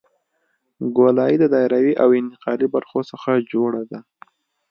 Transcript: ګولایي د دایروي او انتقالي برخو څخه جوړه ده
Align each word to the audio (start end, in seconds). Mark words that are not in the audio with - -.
ګولایي 0.97 1.37
د 1.39 1.45
دایروي 1.53 1.93
او 2.03 2.09
انتقالي 2.21 2.67
برخو 2.75 2.99
څخه 3.11 3.31
جوړه 3.51 3.81
ده 3.91 3.99